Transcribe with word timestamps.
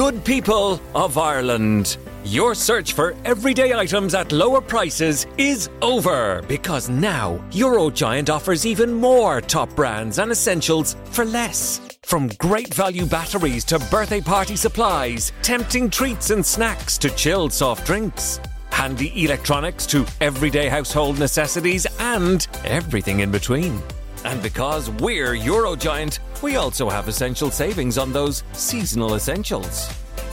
good 0.00 0.24
people 0.24 0.80
of 0.94 1.18
Ireland. 1.18 1.98
Your 2.24 2.54
search 2.54 2.94
for 2.94 3.14
everyday 3.26 3.74
items 3.74 4.14
at 4.14 4.32
lower 4.32 4.62
prices 4.62 5.26
is 5.36 5.68
over 5.82 6.40
because 6.48 6.88
now 6.88 7.38
Eurogiant 7.50 8.30
offers 8.30 8.64
even 8.64 8.94
more 8.94 9.42
top 9.42 9.68
brands 9.76 10.18
and 10.18 10.32
essentials 10.32 10.96
for 11.04 11.26
less. 11.26 11.98
From 12.02 12.28
great 12.38 12.72
value 12.72 13.04
batteries 13.04 13.62
to 13.64 13.78
birthday 13.90 14.22
party 14.22 14.56
supplies, 14.56 15.32
tempting 15.42 15.90
treats 15.90 16.30
and 16.30 16.46
snacks 16.46 16.96
to 16.96 17.10
chilled 17.10 17.52
soft 17.52 17.84
drinks, 17.84 18.40
handy 18.70 19.12
electronics 19.22 19.84
to 19.88 20.06
everyday 20.22 20.70
household 20.70 21.18
necessities, 21.18 21.86
and 21.98 22.48
everything 22.64 23.20
in 23.20 23.30
between. 23.30 23.82
And 24.24 24.42
because 24.42 24.90
we're 24.90 25.34
Eurogiant, 25.34 26.18
we 26.42 26.56
also 26.56 26.88
have 26.88 27.08
essential 27.08 27.50
savings 27.50 27.98
on 27.98 28.12
those 28.12 28.42
seasonal 28.52 29.14
essentials. 29.14 29.88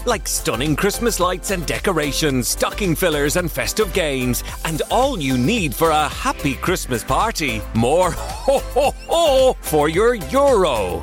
Like 0.06 0.28
stunning 0.28 0.76
Christmas 0.76 1.20
lights 1.20 1.52
and 1.52 1.66
decorations, 1.66 2.48
stocking 2.48 2.96
fillers 2.96 3.36
and 3.36 3.52
festive 3.52 3.92
games, 3.94 4.44
and 4.66 4.82
all 4.90 5.20
you 5.20 5.38
need 5.38 5.76
for 5.76 5.90
a 5.90 6.08
happy 6.08 6.56
Christmas 6.56 7.04
party. 7.04 7.62
More 7.74 8.12
ho 8.12 8.60
ho 8.60 8.94
ho 9.08 9.58
for 9.62 9.90
your 9.90 10.16
euro. 10.16 11.02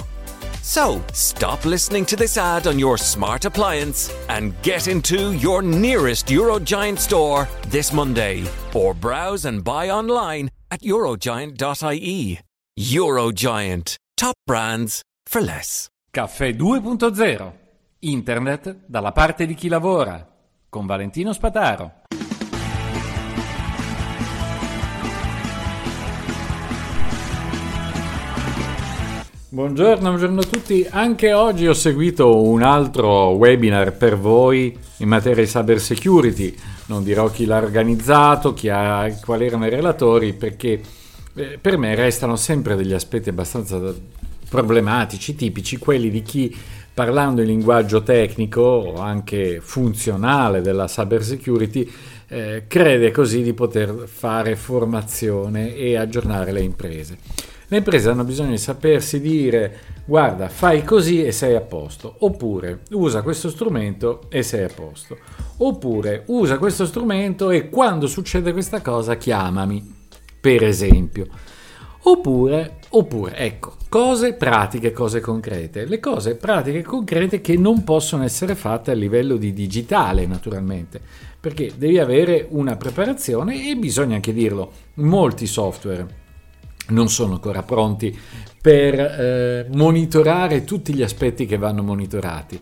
So, 0.62 1.05
stop 1.12 1.66
listening 1.66 2.06
to 2.06 2.16
this 2.16 2.39
ad 2.39 2.66
on 2.66 2.78
your 2.78 2.97
smart 2.97 3.45
appliance 3.45 4.11
and 4.30 4.61
get 4.62 4.89
into 4.89 5.33
your 5.33 5.61
nearest 5.61 6.28
Eurogiant 6.28 6.98
store 6.98 7.47
this 7.69 7.92
Monday 7.92 8.47
or 8.73 8.95
browse 8.95 9.45
and 9.45 9.62
buy 9.62 9.91
online 9.91 10.51
at 10.70 10.80
eurogiant.ie. 10.80 12.41
Eurogiant. 12.77 13.95
Top 14.20 14.34
brands 14.45 15.01
for 15.23 15.41
less. 15.41 15.87
Caffè 16.10 16.51
2.0. 16.51 17.52
Internet 18.00 18.78
dalla 18.87 19.12
parte 19.12 19.47
di 19.47 19.55
chi 19.55 19.69
lavora. 19.69 20.28
Con 20.69 20.84
Valentino 20.84 21.33
Spataro. 21.33 21.92
Buongiorno, 29.50 30.09
buongiorno 30.09 30.41
a 30.41 30.44
tutti. 30.44 30.84
Anche 30.91 31.33
oggi 31.33 31.69
ho 31.69 31.75
seguito 31.75 32.42
un 32.42 32.62
altro 32.62 33.28
webinar 33.36 33.97
per 33.97 34.19
voi 34.19 34.77
in 34.97 35.06
materia 35.06 35.44
di 35.44 35.48
cyber 35.48 35.78
security. 35.78 36.53
Non 36.86 37.05
dirò 37.05 37.31
chi 37.31 37.44
l'ha 37.44 37.59
organizzato, 37.59 38.53
chi 38.53 38.69
ha, 38.69 39.16
quali 39.25 39.47
erano 39.47 39.66
i 39.66 39.70
relatori, 39.70 40.33
perché 40.33 40.83
eh, 41.35 41.59
per 41.61 41.77
me 41.77 41.95
restano 41.95 42.37
sempre 42.37 42.77
degli 42.77 42.93
aspetti 42.93 43.29
abbastanza 43.29 43.95
problematici, 44.49 45.35
tipici, 45.35 45.79
quelli 45.79 46.11
di 46.11 46.23
chi 46.23 46.57
parlando 46.95 47.41
in 47.41 47.49
linguaggio 47.49 48.03
tecnico 48.05 48.61
o 48.61 49.01
anche 49.01 49.61
funzionale 49.61 50.61
della 50.61 50.87
cyber 50.87 51.25
security 51.25 51.91
eh, 52.29 52.65
crede 52.69 53.11
così 53.11 53.43
di 53.43 53.53
poter 53.53 54.07
fare 54.07 54.55
formazione 54.55 55.75
e 55.75 55.97
aggiornare 55.97 56.53
le 56.53 56.61
imprese. 56.61 57.19
Le 57.67 57.79
imprese 57.79 58.11
hanno 58.11 58.25
bisogno 58.25 58.51
di 58.51 58.59
sapersi 58.59 59.21
dire 59.21 59.79
guarda 60.05 60.49
fai 60.49 60.85
così 60.85 61.25
e 61.25 61.33
sei 61.33 61.57
a 61.57 61.61
posto, 61.62 62.15
oppure 62.19 62.83
usa 62.91 63.23
questo 63.23 63.49
strumento 63.49 64.27
e 64.29 64.43
sei 64.43 64.65
a 64.65 64.71
posto, 64.73 65.19
oppure 65.57 66.23
usa 66.27 66.59
questo 66.59 66.87
strumento 66.87 67.51
e 67.51 67.71
quando 67.71 68.07
succede 68.07 68.53
questa 68.53 68.83
cosa 68.83 69.17
chiamami, 69.17 69.94
per 70.45 70.62
esempio. 70.62 71.27
Oppure, 72.03 72.81
oppure, 72.91 73.34
ecco, 73.34 73.77
cose 73.89 74.34
pratiche, 74.34 74.92
cose 74.92 75.20
concrete. 75.20 75.87
Le 75.87 75.98
cose 76.00 76.34
pratiche 76.34 76.81
e 76.81 76.83
concrete 76.83 77.41
che 77.41 77.56
non 77.56 77.83
possono 77.83 78.25
essere 78.25 78.55
fatte 78.55 78.91
a 78.91 78.95
livello 78.95 79.39
di 79.39 79.55
digitale, 79.55 80.27
naturalmente, 80.27 81.00
perché 81.41 81.72
devi 81.78 81.98
avere 81.98 82.47
una 82.50 82.77
preparazione 82.77 83.70
e 83.70 83.75
bisogna 83.77 84.17
anche 84.17 84.34
dirlo, 84.34 84.70
molti 84.97 85.47
software 85.47 86.06
non 86.88 87.09
sono 87.09 87.32
ancora 87.32 87.62
pronti 87.62 88.15
per 88.61 89.00
eh, 89.00 89.66
monitorare 89.72 90.65
tutti 90.65 90.93
gli 90.93 91.03
aspetti 91.03 91.47
che 91.47 91.56
vanno 91.56 91.82
monitorati. 91.82 92.61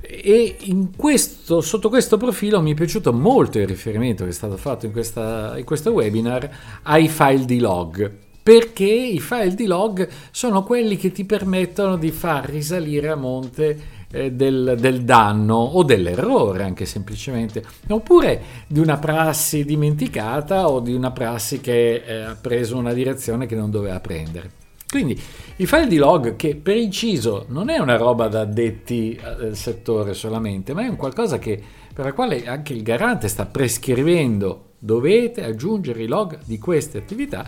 E 0.00 0.56
questo, 0.96 1.60
sotto 1.60 1.88
questo 1.88 2.16
profilo 2.16 2.60
mi 2.60 2.72
è 2.72 2.74
piaciuto 2.74 3.12
molto 3.12 3.58
il 3.58 3.66
riferimento 3.66 4.24
che 4.24 4.30
è 4.30 4.32
stato 4.32 4.56
fatto 4.56 4.86
in, 4.86 4.92
questa, 4.92 5.58
in 5.58 5.64
questo 5.64 5.92
webinar 5.92 6.48
ai 6.82 7.08
file 7.08 7.44
di 7.44 7.58
log, 7.58 8.10
perché 8.42 8.84
i 8.84 9.18
file 9.18 9.54
di 9.54 9.66
log 9.66 10.08
sono 10.30 10.62
quelli 10.62 10.96
che 10.96 11.10
ti 11.10 11.24
permettono 11.24 11.96
di 11.96 12.10
far 12.10 12.44
risalire 12.48 13.08
a 13.08 13.16
monte 13.16 13.94
eh, 14.10 14.32
del, 14.32 14.76
del, 14.78 15.02
danno 15.02 15.56
o 15.56 15.82
dell'errore 15.82 16.62
anche 16.62 16.84
semplicemente, 16.84 17.64
oppure 17.88 18.40
di 18.66 18.78
una 18.78 18.98
prassi 18.98 19.64
dimenticata 19.64 20.68
o 20.68 20.80
di 20.80 20.94
una 20.94 21.10
prassi 21.10 21.60
che 21.60 22.02
eh, 22.06 22.20
ha 22.22 22.36
preso 22.40 22.76
una 22.76 22.92
direzione 22.92 23.46
che 23.46 23.56
non 23.56 23.70
doveva 23.70 23.98
prendere. 24.00 24.64
Quindi 24.88 25.20
i 25.56 25.66
file 25.66 25.88
di 25.88 25.96
log 25.96 26.36
che 26.36 26.54
per 26.54 26.76
inciso 26.76 27.46
non 27.48 27.70
è 27.70 27.78
una 27.78 27.96
roba 27.96 28.28
da 28.28 28.40
addetti 28.40 29.18
al 29.20 29.56
settore 29.56 30.14
solamente, 30.14 30.72
ma 30.74 30.82
è 30.82 30.88
un 30.88 30.96
qualcosa 30.96 31.38
che, 31.38 31.60
per 31.92 32.04
la 32.04 32.12
quale 32.12 32.46
anche 32.46 32.72
il 32.72 32.82
garante 32.82 33.28
sta 33.28 33.46
prescrivendo. 33.46 34.62
Dovete 34.78 35.42
aggiungere 35.42 36.02
i 36.02 36.06
log 36.06 36.38
di 36.44 36.58
queste 36.58 36.98
attività, 36.98 37.46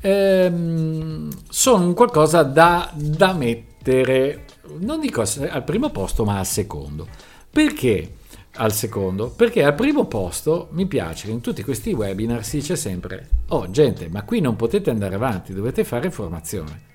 ehm, 0.00 1.30
sono 1.48 1.86
un 1.86 1.94
qualcosa 1.94 2.42
da, 2.42 2.90
da 2.94 3.32
mettere. 3.32 4.44
Non 4.80 5.00
dico 5.00 5.22
al 5.22 5.64
primo 5.64 5.90
posto, 5.90 6.24
ma 6.24 6.38
al 6.38 6.46
secondo. 6.46 7.06
Perché 7.48 8.10
al 8.56 8.72
secondo? 8.72 9.30
Perché 9.30 9.64
al 9.64 9.74
primo 9.74 10.06
posto 10.06 10.68
mi 10.72 10.86
piace 10.86 11.26
che 11.26 11.32
in 11.32 11.40
tutti 11.40 11.62
questi 11.62 11.92
webinar 11.92 12.44
si 12.44 12.58
dice 12.58 12.76
sempre: 12.76 13.28
Oh, 13.48 13.70
gente, 13.70 14.08
ma 14.08 14.22
qui 14.22 14.40
non 14.40 14.56
potete 14.56 14.90
andare 14.90 15.14
avanti, 15.14 15.54
dovete 15.54 15.84
fare 15.84 16.10
formazione. 16.10 16.92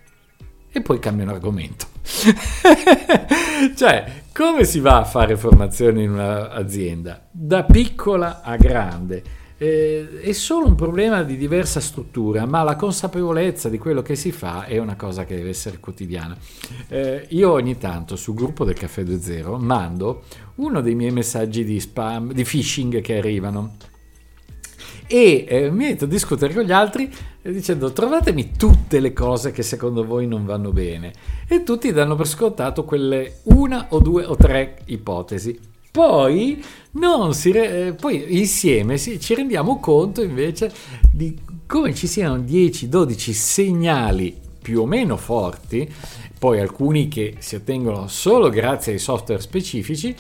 E 0.72 0.82
poi 0.82 1.00
cambiano 1.00 1.32
argomento. 1.32 1.88
cioè, 3.76 4.24
come 4.34 4.64
si 4.66 4.80
va 4.80 5.00
a 5.00 5.04
fare 5.04 5.36
formazione 5.36 6.04
in 6.04 6.12
un'azienda? 6.12 7.28
Da 7.32 7.64
piccola 7.64 8.42
a 8.42 8.56
grande 8.56 9.24
eh, 9.62 10.22
è 10.22 10.32
solo 10.32 10.68
un 10.68 10.76
problema 10.76 11.22
di 11.24 11.36
diversa 11.36 11.82
struttura, 11.82 12.46
ma 12.46 12.64
la 12.64 12.78
consapevolezza 12.78 13.68
di 13.68 13.78
quello 13.78 14.02
che 14.02 14.16
si 14.16 14.32
fa 14.32 14.64
è 14.64 14.78
una 14.78 14.96
cosa 14.96 15.26
che 15.26 15.36
deve 15.36 15.50
essere 15.50 15.80
quotidiana. 15.80 16.38
Eh, 16.88 17.26
io 17.30 17.52
ogni 17.52 17.78
tanto 17.78 18.16
sul 18.16 18.36
gruppo 18.36 18.64
del 18.64 18.76
Caffè 18.76 19.04
2.0 19.04 19.60
mando 19.60 20.24
uno 20.56 20.80
dei 20.80 20.96
miei 20.96 21.12
messaggi 21.12 21.66
di 21.66 21.78
spam, 21.80 22.32
di 22.32 22.44
phishing 22.44 23.02
che 23.02 23.18
arrivano. 23.18 23.76
E 25.08 25.46
eh, 25.48 25.70
mi 25.72 25.88
metto 25.88 26.06
a 26.06 26.08
discutere 26.08 26.54
con 26.54 26.64
gli 26.64 26.72
altri 26.72 27.12
eh, 27.42 27.52
dicendo 27.52 27.92
trovatemi 27.92 28.52
tutte 28.56 29.00
le 29.00 29.12
cose 29.12 29.52
che 29.52 29.64
secondo 29.64 30.06
voi 30.06 30.28
non 30.28 30.46
vanno 30.46 30.72
bene 30.72 31.12
e 31.48 31.64
tutti 31.64 31.92
danno 31.92 32.16
per 32.16 32.28
scontato 32.28 32.86
quelle 32.86 33.40
una 33.46 33.88
o 33.90 34.00
due 34.00 34.24
o 34.24 34.36
tre 34.36 34.78
ipotesi 34.86 35.60
poi, 35.92 36.64
re- 37.52 37.88
eh, 37.88 37.94
poi 37.94 38.38
insieme 38.38 38.98
si, 38.98 39.20
ci 39.20 39.34
rendiamo 39.34 39.80
conto 39.80 40.22
invece 40.22 40.72
di 41.12 41.38
come 41.66 41.94
ci 41.94 42.08
siano 42.08 42.38
10-12 42.38 43.32
segnali 43.32 44.36
più 44.62 44.82
o 44.82 44.86
meno 44.86 45.18
forti, 45.18 45.92
poi 46.38 46.60
alcuni 46.60 47.08
che 47.08 47.36
si 47.40 47.56
ottengono 47.56 48.08
solo 48.08 48.50
grazie 48.50 48.94
ai 48.94 49.00
software 49.00 49.42
specifici, 49.42 50.16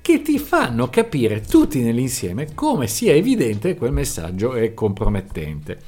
che 0.00 0.22
ti 0.22 0.38
fanno 0.38 0.88
capire 0.88 1.40
tutti 1.40 1.80
nell'insieme 1.80 2.54
come 2.54 2.86
sia 2.86 3.12
evidente 3.12 3.76
quel 3.76 3.92
messaggio 3.92 4.54
è 4.54 4.72
compromettente. 4.72 5.78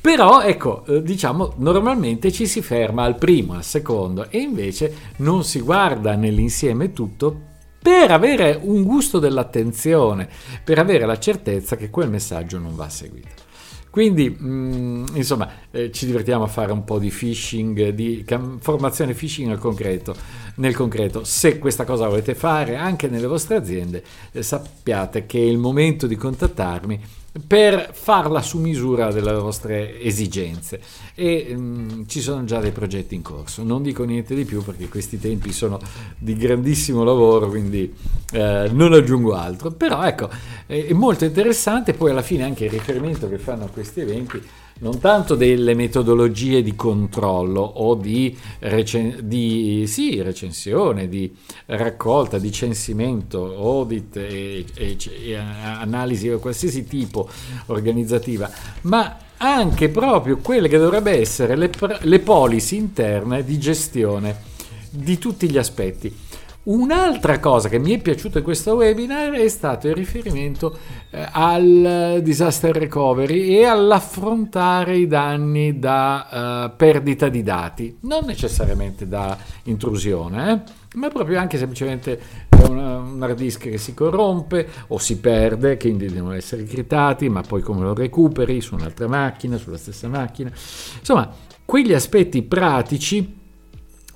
Però 0.00 0.42
ecco, 0.42 0.84
eh, 0.86 1.02
diciamo, 1.02 1.54
normalmente 1.58 2.32
ci 2.32 2.46
si 2.46 2.60
ferma 2.60 3.04
al 3.04 3.16
primo, 3.16 3.54
al 3.54 3.64
secondo 3.64 4.28
e 4.28 4.38
invece 4.38 4.94
non 5.18 5.44
si 5.44 5.60
guarda 5.60 6.14
nell'insieme 6.16 6.92
tutto 6.92 7.50
per 7.82 8.12
avere 8.12 8.58
un 8.62 8.84
gusto 8.84 9.18
dell'attenzione, 9.18 10.28
per 10.62 10.78
avere 10.78 11.04
la 11.04 11.18
certezza 11.18 11.76
che 11.76 11.90
quel 11.90 12.08
messaggio 12.08 12.58
non 12.58 12.76
va 12.76 12.88
seguito. 12.88 13.50
Quindi, 13.90 14.30
mh, 14.30 14.46
mm, 14.46 15.04
insomma, 15.14 15.50
eh, 15.70 15.90
ci 15.92 16.06
divertiamo 16.06 16.44
a 16.44 16.46
fare 16.46 16.72
un 16.72 16.82
po' 16.84 16.98
di 16.98 17.10
phishing, 17.10 17.90
di 17.90 18.22
cam- 18.24 18.58
formazione 18.58 19.12
phishing 19.12 19.50
al 19.50 19.58
concreto, 19.58 20.14
nel 20.56 20.74
concreto. 20.74 21.24
Se 21.24 21.58
questa 21.58 21.84
cosa 21.84 22.08
volete 22.08 22.34
fare 22.34 22.76
anche 22.76 23.08
nelle 23.08 23.26
vostre 23.26 23.56
aziende, 23.56 24.02
eh, 24.32 24.42
sappiate 24.42 25.26
che 25.26 25.38
è 25.38 25.42
il 25.42 25.58
momento 25.58 26.06
di 26.06 26.16
contattarmi 26.16 27.00
per 27.46 27.90
farla 27.94 28.42
su 28.42 28.58
misura 28.58 29.10
delle 29.10 29.32
vostre 29.32 30.00
esigenze. 30.00 30.80
E 31.14 31.54
mh, 31.54 32.06
ci 32.06 32.20
sono 32.20 32.44
già 32.44 32.60
dei 32.60 32.72
progetti 32.72 33.14
in 33.14 33.22
corso. 33.22 33.62
Non 33.62 33.82
dico 33.82 34.04
niente 34.04 34.34
di 34.34 34.44
più 34.44 34.62
perché 34.62 34.88
questi 34.88 35.18
tempi 35.18 35.52
sono 35.52 35.78
di 36.18 36.36
grandissimo 36.36 37.04
lavoro 37.04 37.48
quindi 37.48 37.92
eh, 38.32 38.68
non 38.72 38.92
aggiungo 38.92 39.34
altro. 39.34 39.70
Però 39.70 40.02
ecco 40.02 40.28
è 40.66 40.92
molto 40.92 41.24
interessante. 41.24 41.94
Poi 41.94 42.10
alla 42.10 42.22
fine 42.22 42.44
anche 42.44 42.66
il 42.66 42.70
riferimento 42.70 43.28
che 43.28 43.38
fanno 43.38 43.64
a 43.64 43.68
questi 43.68 44.00
eventi 44.00 44.40
non 44.78 44.98
tanto 44.98 45.34
delle 45.34 45.74
metodologie 45.74 46.62
di 46.62 46.74
controllo 46.74 47.60
o 47.60 47.94
di, 47.94 48.36
recen- 48.60 49.20
di 49.22 49.84
sì, 49.86 50.20
recensione, 50.22 51.08
di 51.08 51.32
raccolta, 51.66 52.38
di 52.38 52.50
censimento 52.50 53.84
di 53.86 54.08
e, 54.14 54.64
e, 54.74 54.96
e 55.24 55.36
analisi 55.36 56.28
di 56.28 56.36
qualsiasi 56.36 56.86
tipo 56.86 57.28
organizzativa, 57.66 58.50
ma 58.82 59.18
anche 59.36 59.88
proprio 59.88 60.38
quelle 60.38 60.68
che 60.68 60.78
dovrebbero 60.78 61.16
essere 61.16 61.56
le, 61.56 61.70
le 62.00 62.18
policy 62.20 62.76
interne 62.76 63.44
di 63.44 63.58
gestione 63.58 64.50
di 64.90 65.18
tutti 65.18 65.50
gli 65.50 65.58
aspetti. 65.58 66.21
Un'altra 66.64 67.40
cosa 67.40 67.68
che 67.68 67.80
mi 67.80 67.90
è 67.90 68.00
piaciuta 68.00 68.38
in 68.38 68.44
questo 68.44 68.74
webinar 68.74 69.32
è 69.32 69.48
stato 69.48 69.88
il 69.88 69.96
riferimento 69.96 70.78
eh, 71.10 71.26
al 71.32 72.20
disaster 72.22 72.76
recovery 72.76 73.56
e 73.56 73.64
all'affrontare 73.64 74.96
i 74.96 75.08
danni 75.08 75.80
da 75.80 76.70
uh, 76.70 76.76
perdita 76.76 77.28
di 77.28 77.42
dati, 77.42 77.96
non 78.02 78.26
necessariamente 78.26 79.08
da 79.08 79.36
intrusione, 79.64 80.52
eh, 80.52 80.98
ma 80.98 81.08
proprio 81.08 81.40
anche 81.40 81.58
semplicemente 81.58 82.20
una, 82.68 82.98
un 82.98 83.20
hard 83.20 83.36
disk 83.36 83.68
che 83.68 83.78
si 83.78 83.92
corrompe 83.92 84.68
o 84.86 84.98
si 84.98 85.18
perde, 85.18 85.76
quindi 85.76 86.06
devono 86.12 86.34
essere 86.34 86.62
critati, 86.62 87.28
ma 87.28 87.40
poi 87.40 87.60
come 87.60 87.80
lo 87.80 87.92
recuperi 87.92 88.60
su 88.60 88.76
un'altra 88.76 89.08
macchina, 89.08 89.56
sulla 89.56 89.78
stessa 89.78 90.06
macchina. 90.06 90.52
Insomma, 90.98 91.28
quegli 91.64 91.92
aspetti 91.92 92.40
pratici 92.42 93.40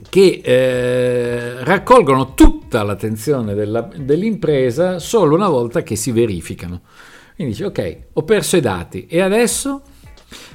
che 0.08 0.40
eh, 0.44 1.64
raccolgono 1.64 2.34
tutta 2.34 2.82
l'attenzione 2.82 3.54
della, 3.54 3.88
dell'impresa 3.96 4.98
solo 4.98 5.34
una 5.34 5.48
volta 5.48 5.82
che 5.82 5.96
si 5.96 6.12
verificano. 6.12 6.82
Quindi 7.34 7.54
dice, 7.54 7.66
ok, 7.66 7.96
ho 8.14 8.22
perso 8.22 8.56
i 8.56 8.60
dati 8.60 9.06
e 9.06 9.20
adesso... 9.20 9.82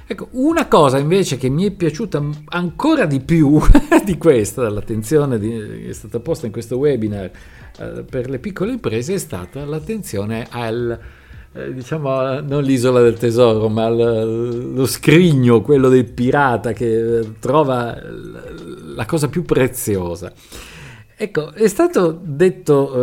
Ecco, 0.06 0.28
una 0.32 0.68
cosa 0.68 0.98
invece 0.98 1.38
che 1.38 1.48
mi 1.48 1.64
è 1.64 1.72
piaciuta 1.72 2.22
ancora 2.50 3.06
di 3.06 3.22
più 3.22 3.62
di 4.04 4.18
questa, 4.18 4.62
dall'attenzione 4.62 5.40
di, 5.40 5.50
che 5.50 5.90
è 5.90 5.94
stata 5.94 6.20
posta 6.20 6.48
in 6.48 6.52
questo 6.52 6.76
webinar 6.76 7.32
eh, 7.80 8.04
per 8.04 8.30
le 8.30 8.40
piccole 8.40 8.74
imprese, 8.74 9.14
è 9.14 9.18
stata 9.18 9.64
l'attenzione 9.64 10.46
al, 10.50 11.00
eh, 11.54 11.74
diciamo, 11.74 12.42
non 12.42 12.64
l'isola 12.64 13.02
del 13.02 13.18
tesoro, 13.18 13.70
ma 13.70 13.90
l- 13.90 14.74
lo 14.74 14.86
scrigno, 14.86 15.62
quello 15.62 15.90
del 15.90 16.06
pirata 16.06 16.74
che 16.74 17.20
eh, 17.20 17.40
trova 17.40 17.98
la 18.94 19.06
cosa 19.06 19.28
più 19.28 19.44
preziosa. 19.44 20.32
Ecco, 21.16 21.52
è 21.52 21.68
stato 21.68 22.20
detto 22.24 22.94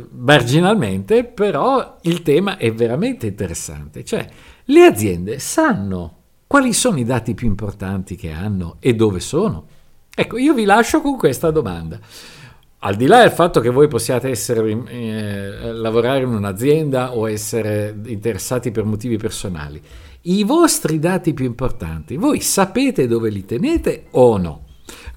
eh, 0.00 0.06
marginalmente, 0.12 1.24
però 1.24 1.98
il 2.02 2.22
tema 2.22 2.56
è 2.56 2.72
veramente 2.72 3.26
interessante. 3.26 4.04
Cioè, 4.04 4.26
le 4.64 4.84
aziende 4.84 5.38
sanno 5.38 6.16
quali 6.46 6.72
sono 6.72 6.98
i 6.98 7.04
dati 7.04 7.34
più 7.34 7.46
importanti 7.46 8.16
che 8.16 8.30
hanno 8.30 8.76
e 8.80 8.94
dove 8.94 9.20
sono? 9.20 9.66
Ecco, 10.14 10.36
io 10.36 10.54
vi 10.54 10.64
lascio 10.64 11.00
con 11.00 11.16
questa 11.16 11.50
domanda 11.50 11.98
al 12.86 12.96
di 12.96 13.06
là 13.06 13.20
del 13.20 13.30
fatto 13.30 13.60
che 13.60 13.70
voi 13.70 13.88
possiate 13.88 14.28
essere, 14.28 14.70
eh, 14.88 15.72
lavorare 15.72 16.22
in 16.22 16.28
un'azienda 16.28 17.16
o 17.16 17.28
essere 17.28 17.98
interessati 18.06 18.70
per 18.70 18.84
motivi 18.84 19.16
personali, 19.16 19.80
i 20.22 20.44
vostri 20.44 20.98
dati 20.98 21.32
più 21.32 21.46
importanti, 21.46 22.16
voi 22.16 22.40
sapete 22.40 23.06
dove 23.06 23.30
li 23.30 23.44
tenete 23.46 24.06
o 24.10 24.36
no? 24.36 24.63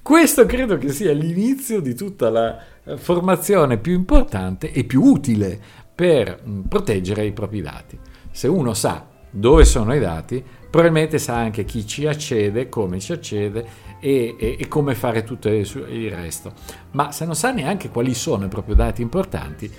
Questo 0.07 0.45
credo 0.45 0.77
che 0.77 0.93
sia 0.93 1.11
l'inizio 1.11 1.81
di 1.81 1.93
tutta 1.93 2.29
la 2.29 2.57
eh, 2.85 2.95
formazione 2.95 3.77
più 3.77 3.91
importante 3.91 4.71
e 4.71 4.85
più 4.85 5.03
utile 5.03 5.59
per 5.93 6.43
mm, 6.47 6.61
proteggere 6.61 7.25
i 7.25 7.33
propri 7.33 7.61
dati. 7.61 7.99
Se 8.31 8.47
uno 8.47 8.73
sa 8.73 9.05
dove 9.29 9.65
sono 9.65 9.93
i 9.93 9.99
dati, 9.99 10.41
probabilmente 10.69 11.17
sa 11.17 11.35
anche 11.35 11.65
chi 11.65 11.85
ci 11.85 12.07
accede, 12.07 12.69
come 12.69 13.01
ci 13.01 13.11
accede 13.11 13.65
e, 13.99 14.37
e, 14.39 14.55
e 14.57 14.67
come 14.69 14.95
fare 14.95 15.25
tutto 15.25 15.49
il 15.49 16.09
resto. 16.09 16.53
Ma 16.91 17.11
se 17.11 17.25
non 17.25 17.35
sa 17.35 17.51
neanche 17.51 17.89
quali 17.89 18.13
sono 18.13 18.45
i 18.45 18.47
propri 18.47 18.75
dati 18.75 19.01
importanti, 19.01 19.69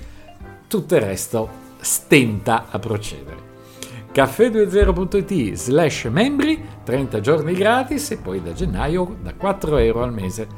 tutto 0.69 0.95
il 0.95 1.01
resto 1.01 1.49
stenta 1.81 2.67
a 2.69 2.79
procedere 2.79 3.48
caffè20.it 4.19 5.55
slash 5.55 6.07
membri 6.07 6.61
30 6.83 7.21
giorni 7.21 7.55
gratis 7.55 8.11
e 8.11 8.17
poi 8.17 8.43
da 8.43 8.53
gennaio 8.53 9.17
da 9.23 9.33
4 9.33 9.77
euro 9.77 10.03
al 10.03 10.13
mese. 10.13 10.49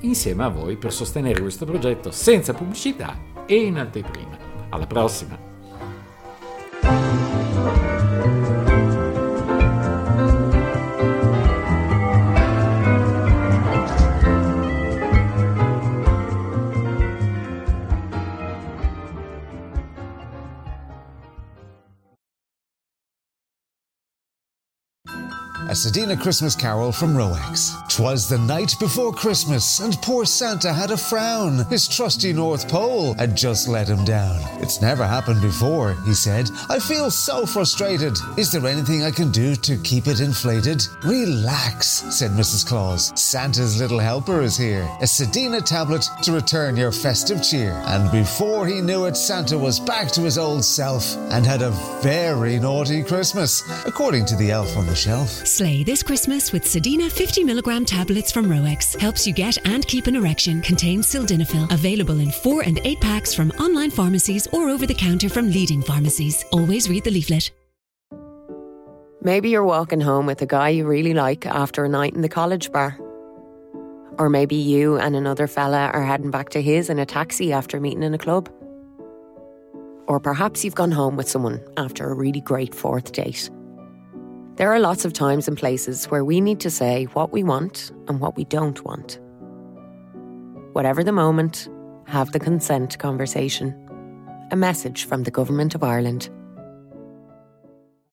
Insieme 0.00 0.44
a 0.44 0.48
voi 0.48 0.78
per 0.78 0.94
sostenere 0.94 1.42
questo 1.42 1.66
progetto 1.66 2.10
senza 2.10 2.54
pubblicità 2.54 3.18
e 3.44 3.56
in 3.56 3.76
anteprima. 3.76 4.38
Alla 4.70 4.86
prossima 4.86 5.45
Sedina 25.76 26.18
Christmas 26.18 26.56
carol 26.56 26.90
from 26.90 27.14
Roex. 27.14 27.76
Twas 27.90 28.30
the 28.30 28.38
night 28.38 28.74
before 28.80 29.12
Christmas, 29.12 29.78
and 29.80 30.00
poor 30.00 30.24
Santa 30.24 30.72
had 30.72 30.90
a 30.90 30.96
frown. 30.96 31.66
His 31.66 31.86
trusty 31.86 32.32
North 32.32 32.66
Pole 32.66 33.12
had 33.14 33.36
just 33.36 33.68
let 33.68 33.86
him 33.86 34.02
down. 34.06 34.40
It's 34.62 34.80
never 34.80 35.06
happened 35.06 35.42
before, 35.42 35.92
he 36.06 36.14
said. 36.14 36.50
I 36.70 36.78
feel 36.78 37.10
so 37.10 37.44
frustrated. 37.44 38.16
Is 38.38 38.50
there 38.50 38.66
anything 38.66 39.02
I 39.02 39.10
can 39.10 39.30
do 39.30 39.54
to 39.54 39.76
keep 39.76 40.06
it 40.06 40.20
inflated? 40.20 40.82
Relax, 41.04 41.86
said 42.08 42.30
Mrs. 42.30 42.66
Claus. 42.66 43.12
Santa's 43.20 43.78
little 43.78 43.98
helper 43.98 44.40
is 44.40 44.56
here. 44.56 44.88
A 45.00 45.04
Sedina 45.04 45.62
tablet 45.62 46.08
to 46.22 46.32
return 46.32 46.76
your 46.76 46.90
festive 46.90 47.42
cheer. 47.42 47.72
And 47.84 48.10
before 48.10 48.66
he 48.66 48.80
knew 48.80 49.04
it, 49.04 49.16
Santa 49.16 49.58
was 49.58 49.78
back 49.78 50.10
to 50.12 50.22
his 50.22 50.38
old 50.38 50.64
self 50.64 51.16
and 51.30 51.44
had 51.44 51.60
a 51.60 51.70
very 52.02 52.58
naughty 52.58 53.02
Christmas, 53.02 53.62
according 53.84 54.24
to 54.26 54.36
the 54.36 54.50
elf 54.50 54.74
on 54.78 54.86
the 54.86 54.94
shelf 54.94 55.46
slay 55.66 55.82
this 55.82 56.02
Christmas 56.02 56.52
with 56.52 56.62
Sedina 56.62 57.10
50 57.10 57.42
milligram 57.42 57.84
tablets 57.84 58.30
from 58.30 58.46
Roex. 58.46 58.96
Helps 59.00 59.26
you 59.26 59.32
get 59.32 59.58
and 59.66 59.84
keep 59.86 60.06
an 60.06 60.14
erection. 60.14 60.62
Contains 60.62 61.12
sildenafil. 61.12 61.72
Available 61.72 62.20
in 62.20 62.30
4 62.30 62.62
and 62.62 62.78
8 62.84 63.00
packs 63.00 63.34
from 63.34 63.50
online 63.52 63.90
pharmacies 63.90 64.46
or 64.52 64.68
over 64.68 64.86
the 64.86 64.94
counter 64.94 65.28
from 65.28 65.50
leading 65.50 65.82
pharmacies. 65.82 66.44
Always 66.52 66.88
read 66.88 67.02
the 67.02 67.10
leaflet. 67.10 67.50
Maybe 69.22 69.48
you're 69.50 69.64
walking 69.64 70.00
home 70.00 70.26
with 70.26 70.40
a 70.40 70.46
guy 70.46 70.68
you 70.68 70.86
really 70.86 71.14
like 71.14 71.46
after 71.46 71.84
a 71.84 71.88
night 71.88 72.14
in 72.14 72.22
the 72.22 72.28
college 72.28 72.70
bar. 72.70 72.96
Or 74.18 74.28
maybe 74.30 74.54
you 74.54 74.98
and 74.98 75.16
another 75.16 75.48
fella 75.48 75.90
are 75.92 76.04
heading 76.04 76.30
back 76.30 76.50
to 76.50 76.62
his 76.62 76.88
in 76.90 77.00
a 77.00 77.06
taxi 77.06 77.52
after 77.52 77.80
meeting 77.80 78.04
in 78.04 78.14
a 78.14 78.18
club. 78.18 78.48
Or 80.06 80.20
perhaps 80.20 80.64
you've 80.64 80.76
gone 80.76 80.92
home 80.92 81.16
with 81.16 81.28
someone 81.28 81.60
after 81.76 82.08
a 82.08 82.14
really 82.14 82.40
great 82.40 82.72
fourth 82.72 83.10
date. 83.10 83.50
There 84.56 84.72
are 84.72 84.80
lots 84.80 85.04
of 85.04 85.12
times 85.12 85.48
and 85.48 85.58
places 85.58 86.06
where 86.06 86.24
we 86.24 86.40
need 86.40 86.60
to 86.60 86.70
say 86.70 87.04
what 87.12 87.30
we 87.30 87.44
want 87.44 87.92
and 88.08 88.20
what 88.20 88.36
we 88.36 88.44
don't 88.44 88.82
want. 88.86 89.20
Whatever 90.72 91.04
the 91.04 91.12
moment, 91.12 91.68
have 92.06 92.32
the 92.32 92.40
consent 92.40 92.98
conversation. 92.98 93.74
A 94.50 94.56
message 94.56 95.04
from 95.04 95.24
the 95.24 95.30
Government 95.30 95.74
of 95.74 95.82
Ireland. 95.82 96.30